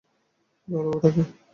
[0.67, 1.23] দাঁড়াও, ওটা কে?